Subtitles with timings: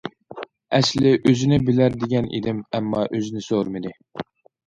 [0.77, 3.93] ئەسلى ئۆزىنى بىلەر دېگەن ئىدىم، ئەمما ئۆزىنى سورىمىدى.